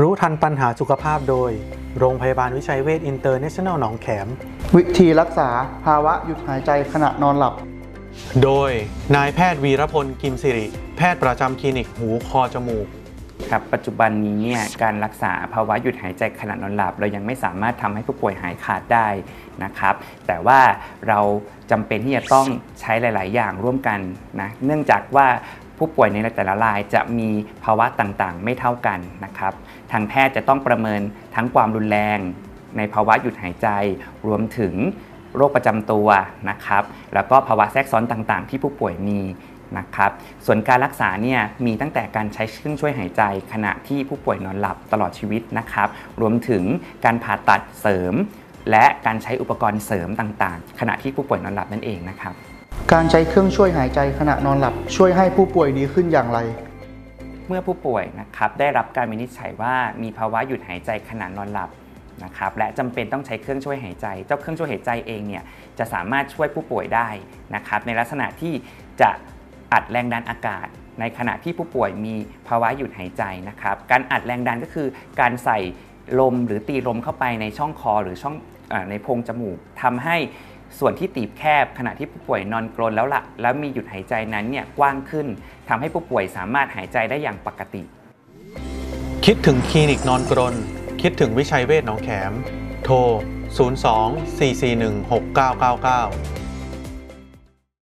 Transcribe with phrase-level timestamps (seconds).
[0.00, 1.50] รู้ทันปัญหาสุขภาพโดย
[1.98, 4.28] โรงพยาบาลวิชัยเวชอินเตอร์เนชั่นแนลหนองแขม
[4.76, 5.48] วิธีรักษา
[5.86, 7.54] ภาวะหยุดหายใจขณะนอนหลับ
[8.42, 8.70] โดย
[9.16, 10.66] นายแพทย์วีรพลกิมสิริ
[10.96, 12.86] แพทย์ประจำคลินิกหูคอจมูก
[13.50, 19.08] ครับปัจจุบันนี้เนี่ยการรักษาภาวะหยุดหายใจขณะนอนหลับ เรายังไม่สามารถทำให้ผู้ป่วยหายขาดได้
[19.64, 19.94] นะครับ
[20.26, 20.60] แต่ว่า
[21.08, 21.20] เรา
[21.70, 22.46] จำเป็นที่จะต้อง
[22.80, 23.98] ใช้หลาย ๆ อย่างร่วมกัน
[24.40, 25.26] นะเนื่องจากว่า
[25.82, 27.30] ผู้ป่วยในแต่ละรายจะมี
[27.64, 29.52] ภาวะต่างๆ ไม่เท่ากันนะครับ
[29.92, 31.00] ทางแพทย์จะต้องประเมิน
[31.34, 32.18] ทั้งความรุนแรง
[32.76, 33.68] ในภาวะหยุดหายใจ
[34.26, 34.74] รวมถึง
[35.36, 36.08] โรคประจำตัว
[36.50, 36.82] นะครับ
[37.14, 39.20] แล้วก็ภาวะแทรกซ้อนต่างๆ ที่ผู้ป่วยมี
[39.78, 40.10] นะครับ
[40.46, 45.88] ส่วนการรักษาเนี่ยมีตั้งแต่การใช้เครื่องช่วยหายใจ ขณะที่ผู้ป่วยนอนหลับตลอดชีวิตนะครับ
[46.20, 46.64] รวมถึง
[47.04, 48.14] การผ่าตัดเสริม
[48.70, 52.34] และการใช้อุปกรณ์เสริมต่างๆ ขณะที่ผู้ป่วยนอนหลับนั่นเองนะครับ
[52.96, 56.38] การใช้เครื่องช่วยหายใจขณะนอนหลับช่วยให้ผู้ป่วยดีขึ้นอย่างไร
[57.48, 61.70] เมื่อผู้ป่วยนะครับได้รับการวินิจฉัยว่ามีภาวะหยุดหายใจขณะนอนหลับ
[62.24, 65.44] นะครับและจำเป็นต้องใช้เครื่องช่วยหายใจ เจ้าเครื่องช่วยหายใจเองเนี่ย
[65.78, 67.08] จะสามารถช่วยผู้ป่วยได้
[67.54, 68.54] นะครับในลักษณะที่
[69.00, 69.10] จะ
[69.72, 70.66] อัดแรงดันอากาศ
[71.00, 72.14] ในขณะที่ผู้ป่วยมี
[72.48, 74.88] ภาวะหยุดหายใจนะครับการอัดแรงดันก็คือ
[75.20, 75.58] การใส่
[76.20, 78.36] ลมหรือตีลมเข้าไปในช่องคอหรือช่อง
[78.72, 80.16] อในโพรงจมูกทำให้
[80.78, 85.26] ส่วนที่ตีบแคบขณะที่ผู้ป่วยนอนกรนแล้วละแล้วมีหยุดหายใจนั้นเนี่ยกว้างขึ้น
[85.68, 87.82] ทำให้ผู้ป่วยสามารถหายใจได้อย่างปกติ
[89.24, 90.54] คิดถึงคลินิกนอนกรน
[91.02, 92.32] คิดถึงวิชัยเวชหนองแขม
[92.84, 92.96] โทร
[93.56, 96.41] 02 441 6999